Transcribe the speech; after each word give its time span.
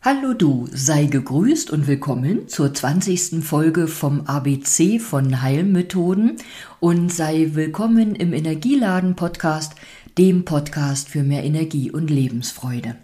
Hallo 0.00 0.32
du, 0.32 0.68
sei 0.72 1.06
gegrüßt 1.06 1.72
und 1.72 1.88
willkommen 1.88 2.46
zur 2.46 2.72
20. 2.72 3.44
Folge 3.44 3.88
vom 3.88 4.20
ABC 4.20 5.00
von 5.00 5.42
Heilmethoden 5.42 6.36
und 6.78 7.12
sei 7.12 7.50
willkommen 7.54 8.14
im 8.14 8.32
Energieladen 8.32 9.16
Podcast, 9.16 9.72
dem 10.16 10.44
Podcast 10.44 11.08
für 11.08 11.24
mehr 11.24 11.42
Energie 11.42 11.90
und 11.90 12.10
Lebensfreude. 12.10 12.94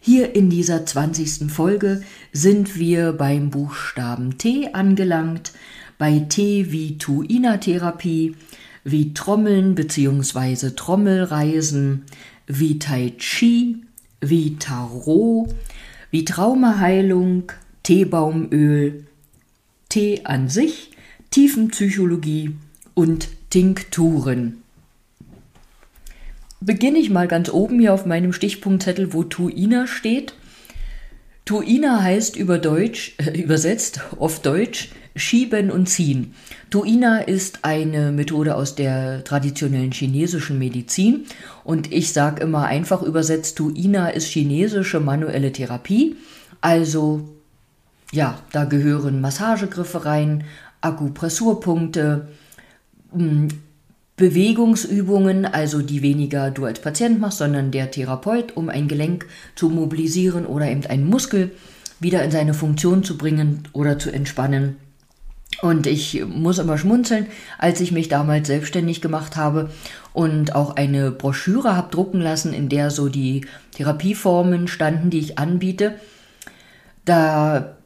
Hier 0.00 0.34
in 0.34 0.50
dieser 0.50 0.84
20. 0.84 1.52
Folge 1.52 2.02
sind 2.32 2.76
wir 2.76 3.12
beim 3.12 3.50
Buchstaben 3.50 4.38
T 4.38 4.70
angelangt, 4.72 5.52
bei 5.98 6.18
T 6.18 6.72
wie 6.72 6.98
Tuina-Therapie, 6.98 8.34
wie 8.82 9.14
Trommeln 9.14 9.76
bzw. 9.76 10.70
Trommelreisen, 10.70 12.06
wie 12.48 12.80
Tai 12.80 13.12
Chi, 13.18 13.84
wie 14.20 14.56
Tarot, 14.56 15.54
wie 16.10 16.24
Traumaheilung, 16.24 17.52
Teebaumöl, 17.82 19.04
Tee 19.88 20.20
an 20.24 20.48
sich, 20.48 20.90
Tiefenpsychologie 21.30 22.56
und 22.94 23.28
Tinkturen. 23.50 24.62
Beginne 26.60 26.98
ich 26.98 27.10
mal 27.10 27.28
ganz 27.28 27.50
oben 27.50 27.78
hier 27.78 27.94
auf 27.94 28.04
meinem 28.04 28.32
Stichpunktzettel, 28.32 29.12
wo 29.12 29.22
Tuina 29.22 29.86
steht. 29.86 30.34
Tuina 31.44 32.02
heißt 32.02 32.36
über 32.36 32.58
Deutsch, 32.58 33.14
äh, 33.18 33.40
übersetzt 33.40 34.00
auf 34.18 34.42
Deutsch 34.42 34.90
Schieben 35.18 35.70
und 35.70 35.88
Ziehen. 35.88 36.34
Tuina 36.70 37.18
ist 37.18 37.60
eine 37.64 38.12
Methode 38.12 38.54
aus 38.54 38.74
der 38.74 39.24
traditionellen 39.24 39.92
chinesischen 39.92 40.58
Medizin 40.58 41.26
und 41.64 41.92
ich 41.92 42.12
sage 42.12 42.42
immer 42.42 42.64
einfach 42.64 43.02
übersetzt, 43.02 43.58
Tuina 43.58 44.08
ist 44.08 44.26
chinesische 44.26 45.00
manuelle 45.00 45.52
Therapie. 45.52 46.16
Also 46.60 47.28
ja, 48.12 48.38
da 48.52 48.64
gehören 48.64 49.20
Massagegriffe 49.20 50.04
rein, 50.04 50.44
Akupressurpunkte, 50.80 52.28
hm, 53.12 53.48
Bewegungsübungen, 54.16 55.44
also 55.46 55.80
die 55.80 56.02
weniger 56.02 56.50
du 56.50 56.64
als 56.64 56.80
Patient 56.80 57.20
machst, 57.20 57.38
sondern 57.38 57.70
der 57.70 57.90
Therapeut, 57.90 58.56
um 58.56 58.68
ein 58.68 58.88
Gelenk 58.88 59.26
zu 59.54 59.68
mobilisieren 59.68 60.44
oder 60.44 60.68
eben 60.68 60.84
einen 60.86 61.08
Muskel 61.08 61.52
wieder 62.00 62.24
in 62.24 62.32
seine 62.32 62.52
Funktion 62.52 63.04
zu 63.04 63.16
bringen 63.16 63.68
oder 63.72 63.98
zu 63.98 64.10
entspannen. 64.10 64.76
Und 65.60 65.86
ich 65.88 66.24
muss 66.24 66.58
immer 66.58 66.78
schmunzeln, 66.78 67.26
als 67.58 67.80
ich 67.80 67.90
mich 67.90 68.08
damals 68.08 68.46
selbstständig 68.46 69.00
gemacht 69.00 69.36
habe 69.36 69.70
und 70.12 70.54
auch 70.54 70.76
eine 70.76 71.10
Broschüre 71.10 71.76
habe 71.76 71.90
drucken 71.90 72.20
lassen, 72.20 72.52
in 72.52 72.68
der 72.68 72.90
so 72.90 73.08
die 73.08 73.44
Therapieformen 73.72 74.68
standen, 74.68 75.10
die 75.10 75.18
ich 75.18 75.38
anbiete. 75.38 75.96
Da 77.04 77.76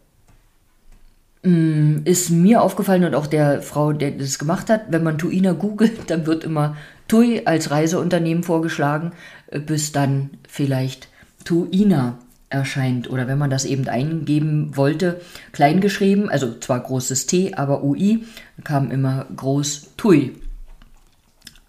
mm, 1.42 2.00
ist 2.04 2.28
mir 2.28 2.60
aufgefallen 2.60 3.04
und 3.04 3.14
auch 3.14 3.26
der 3.26 3.62
Frau, 3.62 3.94
der 3.94 4.10
das 4.10 4.38
gemacht 4.38 4.68
hat, 4.68 4.86
wenn 4.90 5.02
man 5.02 5.16
Tuina 5.16 5.52
googelt, 5.52 5.98
dann 6.10 6.26
wird 6.26 6.44
immer 6.44 6.76
TUI 7.08 7.42
als 7.46 7.70
Reiseunternehmen 7.70 8.42
vorgeschlagen, 8.42 9.12
äh, 9.46 9.60
bis 9.60 9.92
dann 9.92 10.30
vielleicht 10.46 11.08
Tuina 11.44 12.18
erscheint 12.52 13.08
oder 13.10 13.26
wenn 13.26 13.38
man 13.38 13.50
das 13.50 13.64
eben 13.64 13.88
eingeben 13.88 14.76
wollte, 14.76 15.20
klein 15.52 15.80
geschrieben, 15.80 16.28
also 16.28 16.58
zwar 16.58 16.80
großes 16.80 17.26
T, 17.26 17.54
aber 17.54 17.82
UI, 17.82 18.24
kam 18.62 18.90
immer 18.90 19.26
groß 19.34 19.88
TUI. 19.96 20.32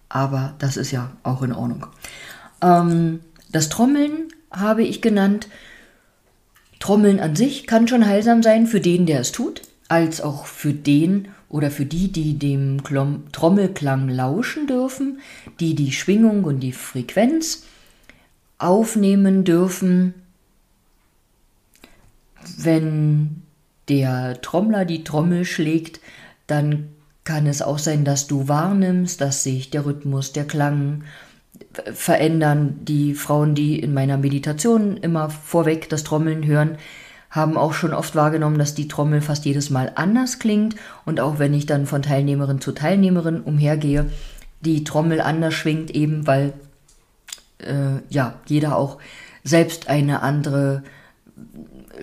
Aber 0.08 0.54
das 0.58 0.76
ist 0.76 0.90
ja 0.90 1.10
auch 1.22 1.42
in 1.42 1.52
Ordnung. 1.52 1.86
Ähm, 2.62 3.20
das 3.50 3.68
Trommeln 3.68 4.28
habe 4.50 4.84
ich 4.84 5.00
genannt. 5.00 5.48
Trommeln 6.78 7.18
an 7.18 7.34
sich 7.34 7.66
kann 7.66 7.88
schon 7.88 8.06
heilsam 8.06 8.42
sein 8.42 8.66
für 8.66 8.80
den, 8.80 9.06
der 9.06 9.20
es 9.20 9.32
tut, 9.32 9.62
als 9.88 10.20
auch 10.20 10.46
für 10.46 10.72
den 10.72 11.28
oder 11.48 11.70
für 11.70 11.86
die, 11.86 12.12
die 12.12 12.38
dem 12.38 12.82
Klom 12.84 13.24
Trommelklang 13.32 14.08
lauschen 14.08 14.66
dürfen, 14.66 15.20
die 15.60 15.74
die 15.74 15.92
Schwingung 15.92 16.44
und 16.44 16.60
die 16.60 16.72
Frequenz 16.72 17.64
aufnehmen 18.58 19.44
dürfen 19.44 20.14
wenn 22.58 23.42
der 23.88 24.40
Trommler 24.40 24.84
die 24.84 25.04
Trommel 25.04 25.44
schlägt, 25.44 26.00
dann 26.46 26.88
kann 27.24 27.46
es 27.46 27.62
auch 27.62 27.78
sein, 27.78 28.04
dass 28.04 28.26
du 28.26 28.48
wahrnimmst, 28.48 29.20
dass 29.20 29.42
sich 29.42 29.70
der 29.70 29.86
Rhythmus, 29.86 30.32
der 30.32 30.44
Klang 30.44 31.04
verändern. 31.92 32.80
Die 32.82 33.14
Frauen, 33.14 33.54
die 33.54 33.78
in 33.78 33.94
meiner 33.94 34.18
Meditation 34.18 34.96
immer 34.98 35.30
vorweg 35.30 35.88
das 35.88 36.04
Trommeln 36.04 36.46
hören, 36.46 36.76
haben 37.30 37.56
auch 37.56 37.72
schon 37.72 37.94
oft 37.94 38.14
wahrgenommen, 38.14 38.58
dass 38.58 38.74
die 38.74 38.88
Trommel 38.88 39.20
fast 39.20 39.44
jedes 39.44 39.70
Mal 39.70 39.92
anders 39.96 40.38
klingt. 40.38 40.76
Und 41.04 41.18
auch 41.18 41.38
wenn 41.38 41.54
ich 41.54 41.66
dann 41.66 41.86
von 41.86 42.02
Teilnehmerin 42.02 42.60
zu 42.60 42.72
Teilnehmerin 42.72 43.40
umhergehe, 43.40 44.10
die 44.60 44.84
Trommel 44.84 45.20
anders 45.20 45.54
schwingt, 45.54 45.90
eben 45.90 46.26
weil 46.26 46.52
äh, 47.58 48.00
ja 48.08 48.34
jeder 48.46 48.76
auch 48.76 48.98
selbst 49.42 49.88
eine 49.88 50.22
andere 50.22 50.82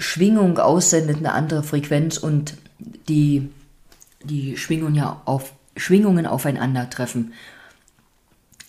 Schwingung 0.02 0.58
aussendet, 0.58 1.18
eine 1.18 1.34
andere 1.34 1.64
Frequenz 1.64 2.18
und 2.18 2.58
die, 3.08 3.50
die 4.24 4.58
Schwingungen 4.58 4.96
ja 4.96 5.22
auf, 5.26 5.54
Schwingungen 5.76 6.26
aufeinandertreffen. 6.26 7.34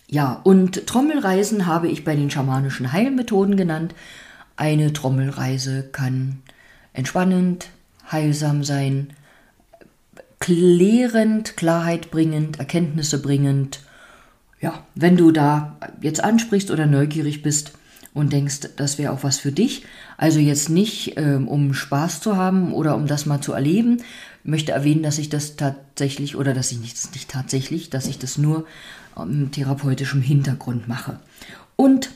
Ja, 0.07 0.39
und 0.43 0.85
Trommelreisen 0.85 1.65
habe 1.65 1.87
ich 1.87 2.03
bei 2.03 2.15
den 2.15 2.29
schamanischen 2.29 2.91
Heilmethoden 2.91 3.57
genannt. 3.57 3.95
Eine 4.55 4.93
Trommelreise 4.93 5.89
kann 5.91 6.43
entspannend, 6.93 7.69
heilsam 8.11 8.63
sein, 8.63 9.13
klärend, 10.39 11.57
Klarheit 11.57 12.11
bringend, 12.11 12.59
Erkenntnisse 12.59 13.21
bringend. 13.21 13.79
Ja, 14.61 14.85
wenn 14.93 15.17
du 15.17 15.31
da 15.31 15.77
jetzt 16.01 16.23
ansprichst 16.23 16.69
oder 16.69 16.85
neugierig 16.85 17.41
bist, 17.41 17.73
und 18.13 18.31
denkst, 18.31 18.69
das 18.75 18.97
wäre 18.97 19.11
auch 19.11 19.23
was 19.23 19.39
für 19.39 19.51
dich. 19.51 19.85
Also 20.17 20.39
jetzt 20.39 20.69
nicht, 20.69 21.17
ähm, 21.17 21.47
um 21.47 21.73
Spaß 21.73 22.21
zu 22.21 22.37
haben 22.37 22.73
oder 22.73 22.95
um 22.95 23.07
das 23.07 23.25
mal 23.25 23.41
zu 23.41 23.53
erleben. 23.53 23.97
Ich 24.43 24.49
möchte 24.49 24.71
erwähnen, 24.71 25.03
dass 25.03 25.17
ich 25.17 25.29
das 25.29 25.55
tatsächlich 25.55 26.35
oder 26.35 26.53
dass 26.53 26.71
ich 26.71 26.79
nicht, 26.79 27.13
nicht 27.13 27.29
tatsächlich, 27.29 27.89
dass 27.89 28.07
ich 28.07 28.19
das 28.19 28.37
nur 28.37 28.65
ähm, 29.17 29.51
therapeutischem 29.51 30.21
Hintergrund 30.21 30.87
mache. 30.87 31.19
Und 31.75 32.11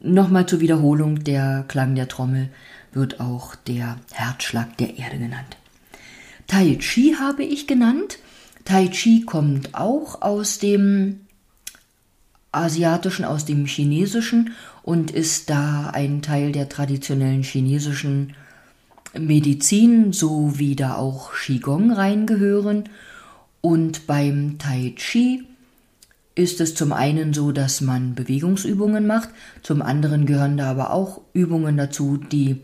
nochmal 0.00 0.46
zur 0.46 0.60
Wiederholung, 0.60 1.24
der 1.24 1.64
Klang 1.68 1.94
der 1.94 2.08
Trommel 2.08 2.50
wird 2.92 3.20
auch 3.20 3.54
der 3.54 3.96
Herzschlag 4.12 4.76
der 4.76 4.98
Erde 4.98 5.18
genannt. 5.18 5.56
Tai 6.46 6.76
Chi 6.76 7.16
habe 7.18 7.44
ich 7.44 7.66
genannt. 7.66 8.18
Tai 8.64 8.88
Chi 8.88 9.22
kommt 9.24 9.74
auch 9.74 10.22
aus 10.22 10.58
dem 10.58 11.20
asiatischen, 12.52 13.24
aus 13.24 13.44
dem 13.44 13.66
chinesischen 13.66 14.52
und 14.82 15.10
ist 15.10 15.50
da 15.50 15.90
ein 15.90 16.22
Teil 16.22 16.52
der 16.52 16.68
traditionellen 16.68 17.42
chinesischen 17.42 18.34
Medizin, 19.18 20.12
so 20.12 20.58
wie 20.58 20.76
da 20.76 20.96
auch 20.96 21.32
Qigong 21.32 21.92
reingehören. 21.92 22.84
Und 23.60 24.06
beim 24.06 24.58
Tai 24.58 24.94
Chi 24.96 25.44
ist 26.34 26.60
es 26.60 26.74
zum 26.74 26.92
einen 26.92 27.34
so, 27.34 27.50
dass 27.52 27.80
man 27.80 28.14
Bewegungsübungen 28.14 29.06
macht, 29.06 29.30
zum 29.62 29.82
anderen 29.82 30.24
gehören 30.24 30.56
da 30.56 30.70
aber 30.70 30.92
auch 30.92 31.20
Übungen 31.32 31.76
dazu, 31.76 32.16
die 32.16 32.60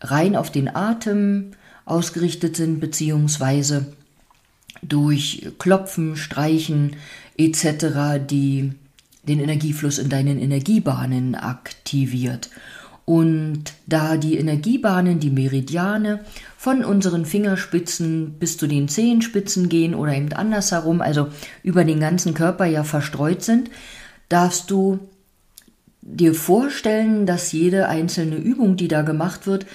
rein 0.00 0.36
auf 0.36 0.50
den 0.50 0.74
Atem 0.74 1.50
ausgerichtet 1.84 2.56
sind, 2.56 2.78
beziehungsweise 2.78 3.92
durch 4.82 5.48
Klopfen, 5.58 6.16
Streichen 6.16 6.96
etc., 7.36 8.20
die 8.30 8.72
den 9.28 9.40
Energiefluss 9.40 9.98
in 9.98 10.08
deinen 10.08 10.38
Energiebahnen 10.38 11.34
aktiviert. 11.34 12.50
Und 13.04 13.72
da 13.86 14.16
die 14.16 14.36
Energiebahnen, 14.36 15.20
die 15.20 15.30
Meridiane 15.30 16.20
von 16.56 16.84
unseren 16.84 17.24
Fingerspitzen 17.24 18.34
bis 18.40 18.58
zu 18.58 18.66
den 18.66 18.88
Zehenspitzen 18.88 19.68
gehen 19.68 19.94
oder 19.94 20.12
eben 20.12 20.32
andersherum, 20.32 21.00
also 21.00 21.28
über 21.62 21.84
den 21.84 22.00
ganzen 22.00 22.34
Körper 22.34 22.66
ja 22.66 22.82
verstreut 22.82 23.44
sind, 23.44 23.70
darfst 24.28 24.72
du 24.72 24.98
dir 26.02 26.34
vorstellen, 26.34 27.26
dass 27.26 27.52
jede 27.52 27.88
einzelne 27.88 28.36
Übung, 28.36 28.76
die 28.76 28.88
da 28.88 29.02
gemacht 29.02 29.46
wird, 29.46 29.66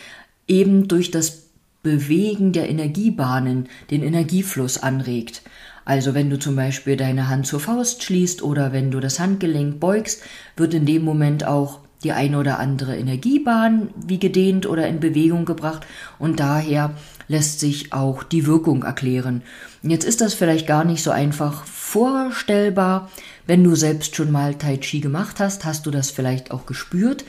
eben 0.48 0.90
durch 0.90 1.12
das 1.12 1.44
Bewegen 1.84 2.52
der 2.52 2.70
Energiebahnen 2.70 3.68
den 3.90 4.04
Energiefluss 4.04 4.78
anregt. 4.78 5.42
Also 5.86 6.14
wenn 6.14 6.30
du 6.30 6.38
zum 6.38 6.56
Beispiel 6.56 6.96
deine 6.96 7.30
Hand 7.30 7.48
zur 7.48 7.60
Faust 7.60 8.04
schließt 8.04 8.44
oder 8.44 8.72
wenn 8.72 8.92
du 8.92 9.00
das 9.00 9.20
Handgelenk 9.20 9.80
beugst, 9.80 10.22
wird 10.56 10.74
in 10.74 10.86
dem 10.86 11.04
Moment 11.04 11.46
auch 11.46 11.80
die 12.04 12.12
eine 12.12 12.40
oder 12.40 12.60
andere 12.60 12.98
Energiebahn 12.98 13.90
wie 13.96 14.20
gedehnt 14.20 14.66
oder 14.66 14.88
in 14.88 15.00
Bewegung 15.00 15.46
gebracht 15.46 15.86
und 16.18 16.40
daher 16.40 16.96
lässt 17.28 17.60
sich 17.60 17.94
auch 17.94 18.24
die 18.24 18.46
Wirkung 18.46 18.84
erklären. 18.84 19.44
Jetzt 19.84 20.06
ist 20.06 20.22
das 20.22 20.34
vielleicht 20.34 20.68
gar 20.68 20.84
nicht 20.84 21.04
so 21.04 21.12
einfach 21.12 21.66
vorstellbar. 21.66 23.10
Wenn 23.46 23.64
du 23.64 23.76
selbst 23.76 24.16
schon 24.16 24.32
mal 24.32 24.56
Tai 24.56 24.78
Chi 24.78 25.00
gemacht 25.00 25.40
hast, 25.40 25.64
hast 25.64 25.86
du 25.86 25.92
das 25.92 26.10
vielleicht 26.10 26.52
auch 26.52 26.66
gespürt. 26.66 27.24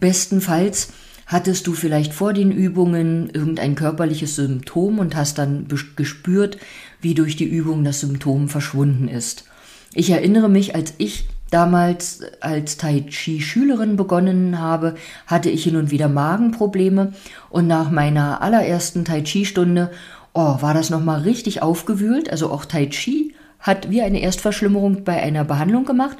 Bestenfalls 0.00 0.88
Hattest 1.28 1.66
du 1.66 1.74
vielleicht 1.74 2.14
vor 2.14 2.32
den 2.32 2.50
Übungen 2.50 3.28
irgendein 3.28 3.74
körperliches 3.74 4.36
Symptom 4.36 4.98
und 4.98 5.14
hast 5.14 5.36
dann 5.36 5.66
gespürt, 5.94 6.56
wie 7.02 7.12
durch 7.12 7.36
die 7.36 7.44
Übung 7.44 7.84
das 7.84 8.00
Symptom 8.00 8.48
verschwunden 8.48 9.08
ist? 9.08 9.44
Ich 9.92 10.08
erinnere 10.08 10.48
mich, 10.48 10.74
als 10.74 10.94
ich 10.96 11.26
damals 11.50 12.22
als 12.40 12.78
Tai 12.78 13.02
Chi 13.10 13.42
Schülerin 13.42 13.96
begonnen 13.96 14.58
habe, 14.58 14.94
hatte 15.26 15.50
ich 15.50 15.64
hin 15.64 15.76
und 15.76 15.90
wieder 15.90 16.08
Magenprobleme 16.08 17.12
und 17.50 17.66
nach 17.66 17.90
meiner 17.90 18.40
allerersten 18.40 19.04
Tai 19.04 19.20
Chi 19.20 19.44
Stunde, 19.44 19.90
oh, 20.32 20.62
war 20.62 20.72
das 20.72 20.88
noch 20.88 21.04
mal 21.04 21.20
richtig 21.20 21.60
aufgewühlt, 21.60 22.30
also 22.30 22.50
auch 22.50 22.64
Tai 22.64 22.86
Chi 22.86 23.34
hat 23.60 23.90
wie 23.90 24.00
eine 24.00 24.22
Erstverschlimmerung 24.22 25.04
bei 25.04 25.22
einer 25.22 25.44
Behandlung 25.44 25.84
gemacht 25.84 26.16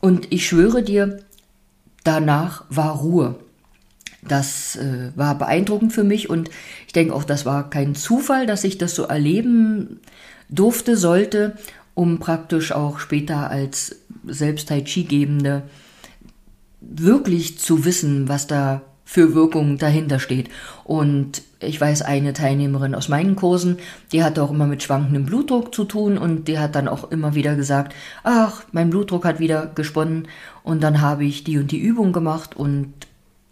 und 0.00 0.32
ich 0.32 0.48
schwöre 0.48 0.82
dir, 0.82 1.20
danach 2.02 2.64
war 2.70 2.96
Ruhe. 2.96 3.36
Das 4.26 4.76
äh, 4.76 5.12
war 5.14 5.38
beeindruckend 5.38 5.92
für 5.92 6.04
mich 6.04 6.28
und 6.28 6.50
ich 6.86 6.92
denke 6.92 7.14
auch, 7.14 7.24
das 7.24 7.46
war 7.46 7.70
kein 7.70 7.94
Zufall, 7.94 8.46
dass 8.46 8.64
ich 8.64 8.78
das 8.78 8.94
so 8.94 9.04
erleben 9.04 10.00
durfte, 10.48 10.96
sollte, 10.96 11.56
um 11.94 12.18
praktisch 12.18 12.72
auch 12.72 12.98
später 12.98 13.50
als 13.50 13.96
selbst 14.26 14.68
Tai 14.68 14.82
Chi 14.82 15.04
gebende 15.04 15.62
wirklich 16.80 17.58
zu 17.58 17.84
wissen, 17.84 18.28
was 18.28 18.46
da 18.46 18.82
für 19.04 19.34
Wirkung 19.34 19.78
dahinter 19.78 20.20
steht. 20.20 20.50
Und 20.84 21.42
ich 21.60 21.80
weiß, 21.80 22.02
eine 22.02 22.34
Teilnehmerin 22.34 22.94
aus 22.94 23.08
meinen 23.08 23.36
Kursen, 23.36 23.78
die 24.12 24.22
hat 24.22 24.38
auch 24.38 24.50
immer 24.50 24.66
mit 24.66 24.82
schwankendem 24.82 25.24
Blutdruck 25.24 25.74
zu 25.74 25.84
tun 25.84 26.18
und 26.18 26.46
die 26.46 26.58
hat 26.58 26.74
dann 26.74 26.88
auch 26.88 27.10
immer 27.10 27.34
wieder 27.34 27.56
gesagt, 27.56 27.94
ach, 28.22 28.64
mein 28.70 28.90
Blutdruck 28.90 29.24
hat 29.24 29.40
wieder 29.40 29.66
gesponnen 29.66 30.28
und 30.62 30.82
dann 30.82 31.00
habe 31.00 31.24
ich 31.24 31.42
die 31.42 31.56
und 31.56 31.72
die 31.72 31.80
Übung 31.80 32.12
gemacht 32.12 32.54
und 32.54 32.92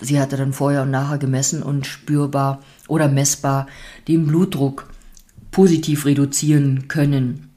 sie 0.01 0.21
hatte 0.21 0.37
dann 0.37 0.53
vorher 0.53 0.83
und 0.83 0.91
nachher 0.91 1.19
gemessen 1.19 1.63
und 1.63 1.87
spürbar 1.87 2.63
oder 2.89 3.09
messbar 3.09 3.67
den 4.09 4.27
Blutdruck 4.27 4.89
positiv 5.51 6.05
reduzieren 6.05 6.89
können. 6.89 7.51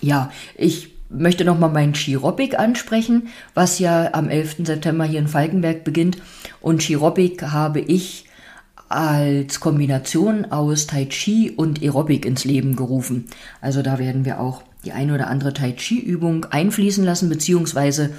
Ja, 0.00 0.30
ich 0.56 0.94
möchte 1.10 1.44
nochmal 1.44 1.70
meinen 1.70 1.94
Chiropik 1.94 2.58
ansprechen, 2.58 3.28
was 3.54 3.78
ja 3.78 4.12
am 4.12 4.28
11. 4.28 4.56
September 4.64 5.04
hier 5.04 5.20
in 5.20 5.28
Falkenberg 5.28 5.84
beginnt. 5.84 6.18
Und 6.60 6.82
Chiropik 6.82 7.42
habe 7.42 7.80
ich 7.80 8.26
als 8.88 9.60
Kombination 9.60 10.46
aus 10.46 10.86
Tai 10.86 11.06
Chi 11.06 11.50
und 11.50 11.82
Aerobic 11.82 12.24
ins 12.24 12.44
Leben 12.44 12.76
gerufen. 12.76 13.26
Also 13.60 13.82
da 13.82 13.98
werden 13.98 14.24
wir 14.24 14.40
auch 14.40 14.62
die 14.84 14.92
eine 14.92 15.14
oder 15.14 15.28
andere 15.28 15.52
Tai 15.52 15.72
Chi 15.72 15.98
Übung 15.98 16.46
einfließen 16.46 17.04
lassen, 17.04 17.28
beziehungsweise 17.28 18.14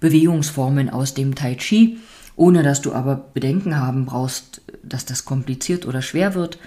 Bewegungsformen 0.00 0.90
aus 0.90 1.14
dem 1.14 1.34
Tai 1.34 1.54
Chi, 1.54 1.98
ohne 2.36 2.62
dass 2.62 2.82
du 2.82 2.92
aber 2.92 3.16
Bedenken 3.16 3.76
haben 3.76 4.06
brauchst, 4.06 4.60
dass 4.82 5.06
das 5.06 5.24
kompliziert 5.24 5.86
oder 5.86 6.02
schwer 6.02 6.34
wird. 6.34 6.58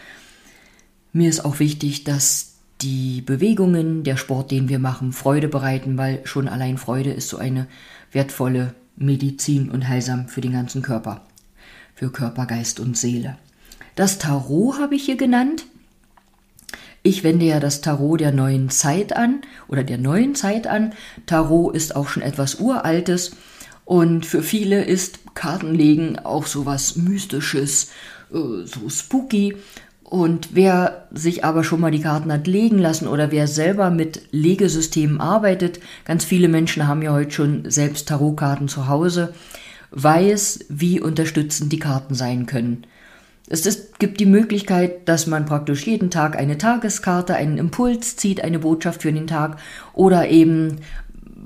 Mir 1.13 1.29
ist 1.29 1.45
auch 1.45 1.59
wichtig, 1.59 2.03
dass 2.03 2.55
die 2.81 3.21
Bewegungen, 3.21 4.03
der 4.03 4.17
Sport, 4.17 4.51
den 4.51 4.69
wir 4.69 4.79
machen, 4.79 5.11
Freude 5.11 5.47
bereiten, 5.47 5.97
weil 5.97 6.25
schon 6.25 6.47
allein 6.47 6.77
Freude 6.77 7.11
ist 7.11 7.29
so 7.29 7.37
eine 7.37 7.67
wertvolle 8.11 8.73
Medizin 8.95 9.69
und 9.69 9.87
heilsam 9.87 10.27
für 10.27 10.41
den 10.41 10.53
ganzen 10.53 10.81
Körper, 10.81 11.21
für 11.93 12.11
Körper, 12.11 12.45
Geist 12.45 12.79
und 12.79 12.97
Seele. 12.97 13.37
Das 13.95 14.17
Tarot 14.17 14.79
habe 14.79 14.95
ich 14.95 15.03
hier 15.03 15.17
genannt. 15.17 15.65
Ich 17.03 17.23
wende 17.23 17.45
ja 17.45 17.59
das 17.59 17.81
Tarot 17.81 18.19
der 18.19 18.31
neuen 18.31 18.69
Zeit 18.69 19.15
an 19.15 19.41
oder 19.67 19.83
der 19.83 19.97
neuen 19.97 20.35
Zeit 20.35 20.67
an. 20.67 20.93
Tarot 21.25 21.75
ist 21.75 21.95
auch 21.95 22.07
schon 22.07 22.23
etwas 22.23 22.55
Uraltes 22.55 23.35
und 23.89 24.23
für 24.27 24.43
viele 24.43 24.83
ist 24.83 25.33
Kartenlegen 25.33 26.19
auch 26.19 26.45
so 26.45 26.67
was 26.67 26.95
Mystisches, 26.95 27.89
äh, 28.31 28.63
so 28.63 28.87
spooky. 28.87 29.55
Und 30.03 30.49
wer 30.53 31.07
sich 31.11 31.43
aber 31.43 31.63
schon 31.63 31.79
mal 31.79 31.89
die 31.89 32.03
Karten 32.03 32.31
hat 32.31 32.45
legen 32.45 32.77
lassen 32.77 33.07
oder 33.07 33.31
wer 33.31 33.47
selber 33.47 33.89
mit 33.89 34.21
Legesystemen 34.29 35.19
arbeitet, 35.19 35.79
ganz 36.05 36.23
viele 36.23 36.49
Menschen 36.49 36.87
haben 36.87 37.01
ja 37.01 37.13
heute 37.13 37.31
schon 37.31 37.71
selbst 37.71 38.07
Tarotkarten 38.07 38.67
zu 38.67 38.87
Hause, 38.87 39.33
weiß, 39.89 40.65
wie 40.69 41.01
unterstützend 41.01 41.73
die 41.73 41.79
Karten 41.79 42.13
sein 42.13 42.45
können. 42.45 42.85
Es 43.47 43.65
ist, 43.65 43.97
gibt 43.97 44.19
die 44.19 44.27
Möglichkeit, 44.27 45.09
dass 45.09 45.25
man 45.25 45.47
praktisch 45.47 45.87
jeden 45.87 46.11
Tag 46.11 46.37
eine 46.37 46.59
Tageskarte, 46.59 47.33
einen 47.33 47.57
Impuls 47.57 48.15
zieht, 48.17 48.43
eine 48.43 48.59
Botschaft 48.59 49.01
für 49.01 49.11
den 49.11 49.25
Tag 49.25 49.57
oder 49.93 50.29
eben 50.29 50.81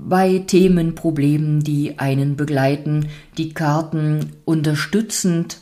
bei 0.07 0.39
Themen, 0.39 0.95
Problemen, 0.95 1.61
die 1.61 1.99
einen 1.99 2.35
begleiten, 2.35 3.07
die 3.37 3.53
Karten 3.53 4.33
unterstützend 4.45 5.59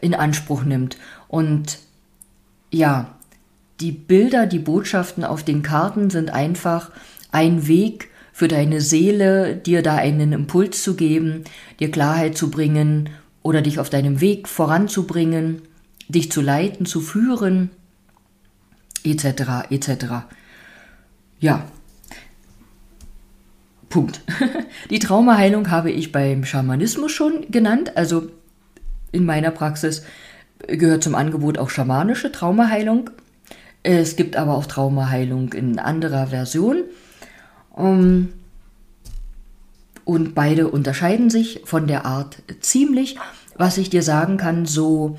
in 0.00 0.14
Anspruch 0.14 0.64
nimmt. 0.64 0.96
Und 1.28 1.78
ja, 2.70 3.16
die 3.80 3.92
Bilder, 3.92 4.46
die 4.46 4.58
Botschaften 4.58 5.24
auf 5.24 5.42
den 5.42 5.62
Karten 5.62 6.10
sind 6.10 6.30
einfach 6.30 6.90
ein 7.30 7.66
Weg 7.68 8.10
für 8.32 8.48
deine 8.48 8.80
Seele, 8.80 9.56
dir 9.56 9.82
da 9.82 9.96
einen 9.96 10.32
Impuls 10.32 10.82
zu 10.82 10.94
geben, 10.94 11.44
dir 11.80 11.90
Klarheit 11.90 12.36
zu 12.36 12.50
bringen 12.50 13.10
oder 13.42 13.62
dich 13.62 13.78
auf 13.78 13.90
deinem 13.90 14.20
Weg 14.20 14.48
voranzubringen, 14.48 15.62
dich 16.08 16.30
zu 16.30 16.40
leiten, 16.40 16.86
zu 16.86 17.00
führen, 17.00 17.70
etc., 19.04 19.70
etc. 19.70 20.04
Ja. 21.40 21.66
Punkt. 23.88 24.20
Die 24.90 24.98
Traumaheilung 24.98 25.70
habe 25.70 25.90
ich 25.90 26.12
beim 26.12 26.44
Schamanismus 26.44 27.12
schon 27.12 27.50
genannt, 27.50 27.96
also 27.96 28.28
in 29.12 29.24
meiner 29.24 29.50
Praxis 29.50 30.02
gehört 30.66 31.04
zum 31.04 31.14
Angebot 31.14 31.58
auch 31.58 31.70
schamanische 31.70 32.32
Traumaheilung. 32.32 33.10
Es 33.82 34.16
gibt 34.16 34.36
aber 34.36 34.54
auch 34.54 34.66
Traumaheilung 34.66 35.52
in 35.52 35.78
anderer 35.78 36.28
Version. 36.28 36.84
Um, 37.70 38.32
und 40.04 40.34
beide 40.34 40.68
unterscheiden 40.68 41.30
sich 41.30 41.60
von 41.64 41.86
der 41.86 42.04
Art 42.04 42.42
ziemlich. 42.60 43.16
Was 43.56 43.78
ich 43.78 43.90
dir 43.90 44.02
sagen 44.02 44.36
kann, 44.36 44.66
so 44.66 45.18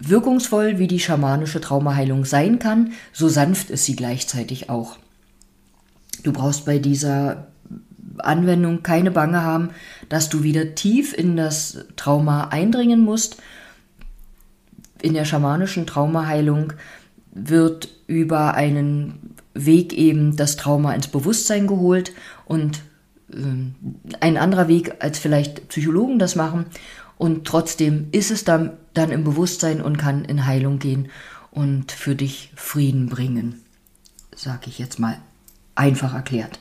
wirkungsvoll 0.00 0.78
wie 0.78 0.86
die 0.86 1.00
schamanische 1.00 1.60
Traumaheilung 1.60 2.24
sein 2.24 2.58
kann, 2.58 2.92
so 3.12 3.28
sanft 3.28 3.70
ist 3.70 3.84
sie 3.84 3.96
gleichzeitig 3.96 4.70
auch. 4.70 4.96
Du 6.22 6.32
brauchst 6.32 6.66
bei 6.66 6.78
dieser 6.78 7.48
Anwendung 8.24 8.82
keine 8.82 9.10
Bange 9.10 9.42
haben, 9.42 9.70
dass 10.08 10.28
du 10.28 10.42
wieder 10.42 10.74
tief 10.74 11.12
in 11.12 11.36
das 11.36 11.84
Trauma 11.96 12.48
eindringen 12.48 13.00
musst, 13.00 13.36
in 15.02 15.14
der 15.14 15.24
schamanischen 15.24 15.86
Traumaheilung 15.86 16.72
wird 17.32 17.88
über 18.06 18.54
einen 18.54 19.34
Weg 19.54 19.92
eben 19.92 20.36
das 20.36 20.56
Trauma 20.56 20.94
ins 20.94 21.08
Bewusstsein 21.08 21.66
geholt 21.66 22.12
und 22.44 22.82
äh, 23.32 23.36
ein 24.20 24.36
anderer 24.36 24.68
Weg, 24.68 24.96
als 25.00 25.18
vielleicht 25.18 25.68
Psychologen 25.68 26.18
das 26.18 26.36
machen. 26.36 26.66
Und 27.18 27.46
trotzdem 27.46 28.08
ist 28.12 28.30
es 28.30 28.44
dann, 28.44 28.72
dann 28.94 29.10
im 29.10 29.24
Bewusstsein 29.24 29.82
und 29.82 29.98
kann 29.98 30.24
in 30.24 30.46
Heilung 30.46 30.78
gehen 30.78 31.08
und 31.50 31.92
für 31.92 32.14
dich 32.14 32.52
Frieden 32.56 33.08
bringen. 33.08 33.60
Sag 34.34 34.66
ich 34.66 34.78
jetzt 34.78 34.98
mal 34.98 35.18
einfach 35.74 36.14
erklärt. 36.14 36.60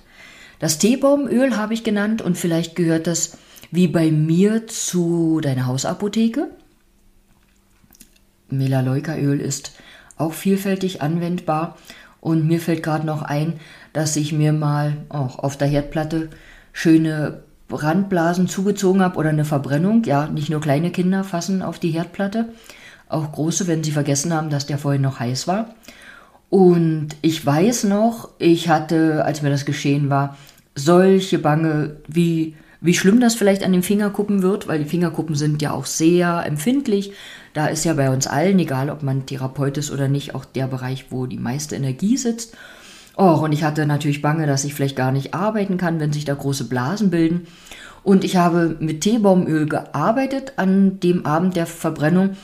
Das 0.60 0.78
Teebaumöl 0.78 1.56
habe 1.58 1.74
ich 1.74 1.84
genannt 1.84 2.22
und 2.22 2.38
vielleicht 2.38 2.76
gehört 2.76 3.08
das 3.08 3.38
wie 3.72 3.88
bei 3.88 4.12
mir 4.12 4.68
zu 4.68 5.40
deiner 5.42 5.68
Hausapotheke. 5.68 6.50
Melaleucaöl 8.50 9.40
ist 9.40 9.74
auch 10.18 10.34
vielfältig 10.34 11.02
anwendbar 11.02 11.78
und 12.20 12.46
mir 12.46 12.60
fällt 12.60 12.84
gerade 12.84 13.06
noch 13.06 13.22
ein, 13.22 13.60
dass 13.94 14.16
ich 14.16 14.34
mir 14.34 14.54
mal 14.54 14.98
auch 15.08 15.40
auf 15.40 15.58
der 15.58 15.68
Herdplatte 15.68 16.30
schöne 16.74 17.44
Randblasen 17.72 18.48
zugezogen 18.48 19.02
habe 19.02 19.18
oder 19.18 19.30
eine 19.30 19.46
Verbrennung. 19.46 20.04
Ja, 20.04 20.28
nicht 20.28 20.50
nur 20.50 20.62
kleine 20.62 20.92
Kinder 20.92 21.24
fassen 21.24 21.62
auf 21.62 21.80
die 21.80 21.92
Herdplatte, 21.92 22.50
auch 23.08 23.32
große, 23.32 23.68
wenn 23.68 23.84
sie 23.84 23.92
vergessen 23.92 24.34
haben, 24.34 24.50
dass 24.50 24.66
der 24.66 24.78
vorhin 24.78 25.02
noch 25.02 25.20
heiß 25.20 25.48
war. 25.48 25.76
Und 26.50 27.10
ich 27.22 27.46
weiß 27.46 27.84
noch, 27.86 28.30
ich 28.40 28.70
hatte, 28.70 29.24
als 29.24 29.42
mir 29.42 29.50
das 29.50 29.66
geschehen 29.66 30.10
war, 30.10 30.38
solche 30.76 31.38
Bange, 31.38 31.98
wie, 32.08 32.56
wie 32.82 32.94
schlimm 32.94 33.20
das 33.20 33.36
vielleicht 33.36 33.64
an 33.64 33.72
den 33.72 33.84
Fingerkuppen 33.84 34.42
wird, 34.42 34.68
weil 34.68 34.80
die 34.80 34.90
Fingerkuppen 34.90 35.36
sind 35.36 35.62
ja 35.62 35.72
auch 35.72 35.86
sehr 35.86 36.44
empfindlich. 36.46 37.12
Da 37.54 37.68
ist 37.68 37.86
ja 37.86 37.94
bei 37.94 38.10
uns 38.10 38.26
allen, 38.26 38.58
egal 38.60 38.90
ob 38.90 39.04
man 39.04 39.26
Therapeut 39.26 39.78
ist 39.78 39.92
oder 39.92 40.08
nicht, 40.08 40.34
auch 40.34 40.46
der 40.46 40.68
Bereich, 40.68 41.08
wo 41.10 41.26
die 41.26 41.38
meiste 41.38 41.76
Energie 41.76 42.18
sitzt. 42.18 42.56
Oh, 43.18 43.42
und 43.44 43.52
ich 43.52 43.64
hatte 43.64 43.86
natürlich 43.86 44.22
Bange, 44.22 44.48
dass 44.48 44.64
ich 44.64 44.74
vielleicht 44.74 44.96
gar 44.96 45.12
nicht 45.12 45.34
arbeiten 45.34 45.78
kann, 45.78 46.00
wenn 46.00 46.14
sich 46.14 46.26
da 46.26 46.34
große 46.34 46.64
Blasen 46.64 47.10
bilden. 47.10 47.48
Und 48.02 48.24
ich 48.24 48.38
habe 48.38 48.78
mit 48.80 49.02
Teebaumöl 49.02 49.68
gearbeitet 49.68 50.54
an 50.56 51.00
dem 51.02 51.26
Abend 51.26 51.58
der 51.58 51.66
Verbrennung. 51.66 52.38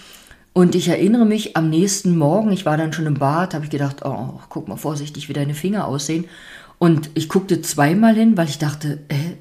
Und 0.58 0.74
ich 0.74 0.88
erinnere 0.88 1.26
mich 1.26 1.58
am 1.58 1.70
nächsten 1.70 2.18
Morgen, 2.18 2.54
ich 2.54 2.66
war 2.66 2.78
dann 2.78 2.94
schon 2.94 3.08
im 3.08 3.16
Bad, 3.16 3.54
habe 3.54 3.66
ich 3.66 3.70
gedacht, 3.70 4.06
oh, 4.06 4.40
guck 4.48 4.70
mal 4.70 4.78
vorsichtig, 4.78 5.28
wie 5.28 5.34
deine 5.34 5.54
Finger 5.54 5.86
aussehen. 5.86 6.30
Und 6.78 7.10
ich 7.14 7.28
guckte 7.28 7.62
zweimal 7.62 8.16
hin, 8.16 8.38
weil 8.38 8.48
ich 8.48 8.58
dachte, 8.58 9.00
äh, 9.10 9.34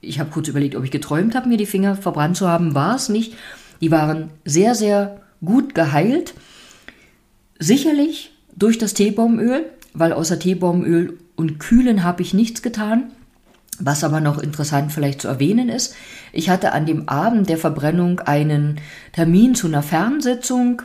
ich 0.00 0.18
habe 0.18 0.30
kurz 0.30 0.48
überlegt, 0.48 0.76
ob 0.76 0.84
ich 0.84 0.90
geträumt 0.90 1.34
habe, 1.34 1.46
mir 1.46 1.58
die 1.58 1.66
Finger 1.66 1.94
verbrannt 1.94 2.38
zu 2.38 2.48
haben. 2.48 2.74
War 2.74 2.96
es 2.96 3.10
nicht. 3.10 3.34
Die 3.82 3.90
waren 3.90 4.30
sehr, 4.46 4.74
sehr 4.74 5.20
gut 5.44 5.74
geheilt. 5.74 6.32
Sicherlich 7.58 8.32
durch 8.56 8.78
das 8.78 8.94
Teebaumöl, 8.94 9.66
weil 9.92 10.14
außer 10.14 10.38
Teebaumöl 10.38 11.18
und 11.36 11.58
Kühlen 11.60 12.02
habe 12.02 12.22
ich 12.22 12.32
nichts 12.32 12.62
getan. 12.62 13.12
Was 13.80 14.04
aber 14.04 14.20
noch 14.20 14.38
interessant 14.38 14.92
vielleicht 14.92 15.22
zu 15.22 15.28
erwähnen 15.28 15.68
ist, 15.68 15.94
ich 16.32 16.50
hatte 16.50 16.72
an 16.72 16.86
dem 16.86 17.08
Abend 17.08 17.48
der 17.48 17.58
Verbrennung 17.58 18.20
einen 18.20 18.80
Termin 19.12 19.54
zu 19.54 19.66
einer 19.66 19.82
Fernsitzung, 19.82 20.82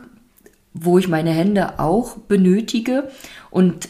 wo 0.74 0.98
ich 0.98 1.08
meine 1.08 1.32
Hände 1.32 1.80
auch 1.80 2.18
benötige. 2.18 3.10
Und 3.52 3.90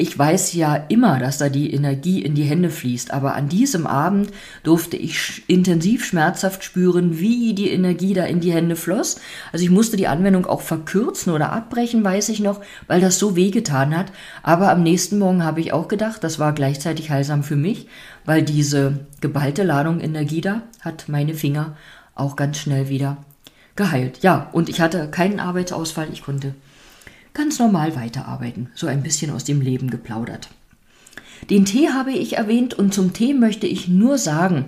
ich 0.00 0.16
weiß 0.16 0.52
ja 0.52 0.76
immer, 0.76 1.18
dass 1.18 1.38
da 1.38 1.48
die 1.48 1.74
Energie 1.74 2.22
in 2.22 2.36
die 2.36 2.44
Hände 2.44 2.70
fließt, 2.70 3.12
aber 3.12 3.34
an 3.34 3.48
diesem 3.48 3.84
Abend 3.84 4.30
durfte 4.62 4.96
ich 4.96 5.42
intensiv 5.48 6.04
schmerzhaft 6.04 6.62
spüren, 6.62 7.18
wie 7.18 7.52
die 7.52 7.70
Energie 7.70 8.14
da 8.14 8.24
in 8.24 8.38
die 8.38 8.52
Hände 8.52 8.76
floss. 8.76 9.20
Also 9.52 9.64
ich 9.64 9.72
musste 9.72 9.96
die 9.96 10.06
Anwendung 10.06 10.46
auch 10.46 10.60
verkürzen 10.60 11.32
oder 11.32 11.50
abbrechen, 11.52 12.04
weiß 12.04 12.28
ich 12.28 12.38
noch, 12.38 12.60
weil 12.86 13.00
das 13.00 13.18
so 13.18 13.34
wehgetan 13.34 13.96
hat. 13.96 14.12
Aber 14.44 14.70
am 14.70 14.84
nächsten 14.84 15.18
Morgen 15.18 15.42
habe 15.42 15.60
ich 15.60 15.72
auch 15.72 15.88
gedacht, 15.88 16.22
das 16.22 16.38
war 16.38 16.52
gleichzeitig 16.52 17.10
heilsam 17.10 17.42
für 17.42 17.56
mich, 17.56 17.88
weil 18.24 18.42
diese 18.42 19.00
geballte 19.20 19.64
Ladung 19.64 19.98
Energie 19.98 20.40
da 20.40 20.62
hat 20.80 21.08
meine 21.08 21.34
Finger 21.34 21.76
auch 22.14 22.36
ganz 22.36 22.58
schnell 22.58 22.88
wieder 22.88 23.16
geheilt. 23.74 24.20
Ja, 24.22 24.48
und 24.52 24.68
ich 24.68 24.80
hatte 24.80 25.08
keinen 25.10 25.40
Arbeitsausfall, 25.40 26.06
ich 26.12 26.22
konnte 26.22 26.54
ganz 27.38 27.60
normal 27.60 27.94
weiterarbeiten, 27.94 28.68
so 28.74 28.88
ein 28.88 29.04
bisschen 29.04 29.30
aus 29.30 29.44
dem 29.44 29.60
Leben 29.60 29.90
geplaudert. 29.90 30.48
Den 31.50 31.64
Tee 31.64 31.90
habe 31.90 32.10
ich 32.10 32.36
erwähnt 32.36 32.74
und 32.74 32.92
zum 32.92 33.12
Tee 33.12 33.32
möchte 33.32 33.68
ich 33.68 33.86
nur 33.86 34.18
sagen, 34.18 34.64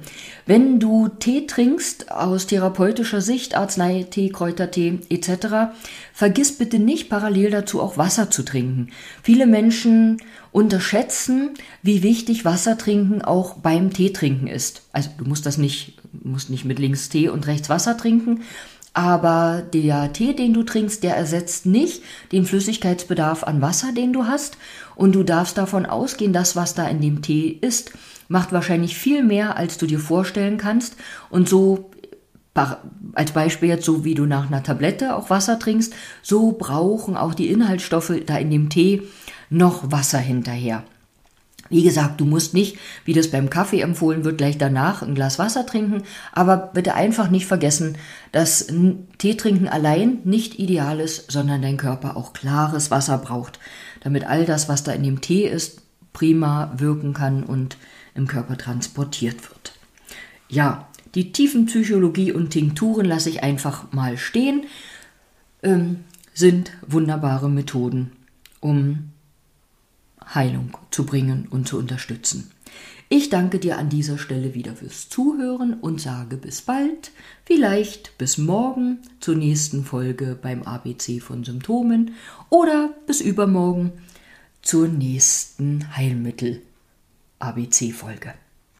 wenn 0.46 0.78
du 0.78 1.08
Tee 1.08 1.48
trinkst 1.48 2.12
aus 2.12 2.46
therapeutischer 2.46 3.20
Sicht, 3.20 3.56
Arzneitee, 3.56 4.28
Kräutertee 4.28 5.00
etc., 5.10 5.74
vergiss 6.14 6.56
bitte 6.56 6.78
nicht 6.78 7.10
parallel 7.10 7.50
dazu 7.50 7.80
auch 7.80 7.98
Wasser 7.98 8.30
zu 8.30 8.44
trinken. 8.44 8.90
Viele 9.24 9.48
Menschen 9.48 10.18
unterschätzen, 10.52 11.50
wie 11.82 12.04
wichtig 12.04 12.44
Wasser 12.44 12.78
trinken 12.78 13.20
auch 13.20 13.54
beim 13.54 13.92
Tee 13.92 14.12
trinken 14.12 14.46
ist. 14.46 14.82
Also 14.92 15.10
du 15.18 15.24
musst 15.24 15.44
das 15.44 15.58
nicht, 15.58 15.98
musst 16.22 16.50
nicht 16.50 16.64
mit 16.64 16.78
links 16.78 17.08
Tee 17.08 17.28
und 17.28 17.48
rechts 17.48 17.68
Wasser 17.68 17.96
trinken, 17.96 18.42
aber 18.92 19.62
der 19.72 20.12
Tee, 20.12 20.34
den 20.34 20.52
du 20.52 20.62
trinkst, 20.62 21.02
der 21.02 21.16
ersetzt 21.16 21.66
nicht 21.66 22.02
den 22.32 22.44
Flüssigkeitsbedarf 22.44 23.44
an 23.44 23.62
Wasser, 23.62 23.92
den 23.92 24.12
du 24.12 24.26
hast. 24.26 24.56
Und 24.96 25.14
du 25.14 25.22
darfst 25.22 25.56
davon 25.56 25.86
ausgehen, 25.86 26.32
dass 26.32 26.56
was 26.56 26.74
da 26.74 26.86
in 26.88 27.00
dem 27.00 27.22
Tee 27.22 27.56
ist, 27.60 27.92
macht 28.28 28.52
wahrscheinlich 28.52 28.96
viel 28.96 29.22
mehr, 29.22 29.56
als 29.56 29.78
du 29.78 29.86
dir 29.86 30.00
vorstellen 30.00 30.58
kannst. 30.58 30.96
Und 31.30 31.48
so, 31.48 31.90
als 33.12 33.32
Beispiel 33.32 33.68
jetzt, 33.68 33.84
so 33.84 34.04
wie 34.04 34.14
du 34.14 34.26
nach 34.26 34.48
einer 34.48 34.62
Tablette 34.62 35.14
auch 35.14 35.30
Wasser 35.30 35.58
trinkst, 35.58 35.94
so 36.22 36.52
brauchen 36.52 37.16
auch 37.16 37.34
die 37.34 37.48
Inhaltsstoffe 37.48 38.12
da 38.26 38.38
in 38.38 38.50
dem 38.50 38.68
Tee 38.70 39.02
noch 39.50 39.90
Wasser 39.90 40.18
hinterher. 40.18 40.84
Wie 41.70 41.84
gesagt, 41.84 42.20
du 42.20 42.26
musst 42.26 42.52
nicht, 42.52 42.76
wie 43.04 43.12
das 43.12 43.30
beim 43.30 43.48
Kaffee 43.48 43.80
empfohlen 43.80 44.24
wird, 44.24 44.38
gleich 44.38 44.58
danach 44.58 45.02
ein 45.02 45.14
Glas 45.14 45.38
Wasser 45.38 45.64
trinken, 45.64 46.02
aber 46.32 46.56
bitte 46.74 46.94
einfach 46.94 47.30
nicht 47.30 47.46
vergessen, 47.46 47.96
dass 48.32 48.66
Tee 49.18 49.36
trinken 49.36 49.68
allein 49.68 50.18
nicht 50.24 50.58
ideal 50.58 50.98
ist, 50.98 51.30
sondern 51.30 51.62
dein 51.62 51.76
Körper 51.76 52.16
auch 52.16 52.32
klares 52.32 52.90
Wasser 52.90 53.18
braucht, 53.18 53.60
damit 54.00 54.24
all 54.24 54.44
das, 54.44 54.68
was 54.68 54.82
da 54.82 54.92
in 54.92 55.04
dem 55.04 55.20
Tee 55.20 55.46
ist, 55.46 55.82
prima 56.12 56.72
wirken 56.76 57.14
kann 57.14 57.44
und 57.44 57.76
im 58.16 58.26
Körper 58.26 58.58
transportiert 58.58 59.48
wird. 59.48 59.72
Ja, 60.48 60.88
die 61.14 61.30
Tiefenpsychologie 61.30 62.32
und 62.32 62.50
Tinkturen 62.50 63.06
lasse 63.06 63.30
ich 63.30 63.44
einfach 63.44 63.92
mal 63.92 64.18
stehen, 64.18 64.64
ähm, 65.62 66.04
sind 66.34 66.72
wunderbare 66.86 67.48
Methoden, 67.48 68.12
um 68.58 69.10
Heilung 70.34 70.76
zu 70.90 71.04
bringen 71.04 71.48
und 71.50 71.68
zu 71.68 71.78
unterstützen. 71.78 72.50
Ich 73.08 73.28
danke 73.28 73.58
dir 73.58 73.76
an 73.76 73.88
dieser 73.88 74.18
Stelle 74.18 74.54
wieder 74.54 74.76
fürs 74.76 75.08
Zuhören 75.08 75.74
und 75.74 76.00
sage 76.00 76.36
bis 76.36 76.62
bald, 76.62 77.10
vielleicht 77.44 78.16
bis 78.18 78.38
morgen 78.38 78.98
zur 79.18 79.34
nächsten 79.34 79.84
Folge 79.84 80.38
beim 80.40 80.62
ABC 80.62 81.18
von 81.18 81.42
Symptomen 81.42 82.14
oder 82.50 82.94
bis 83.06 83.20
übermorgen 83.20 83.92
zur 84.62 84.86
nächsten 84.86 85.96
Heilmittel 85.96 86.62
ABC 87.40 87.90
Folge. 87.90 88.34